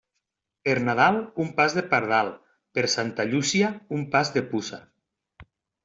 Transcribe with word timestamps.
Per 0.67 0.73
Nadal, 0.87 1.19
un 1.43 1.51
pas 1.59 1.75
de 1.79 1.83
pardal; 1.93 2.33
per 2.79 2.87
Santa 2.97 3.29
Llúcia, 3.33 3.73
un 3.99 4.11
pas 4.17 4.37
de 4.39 4.49
puça. 4.53 4.85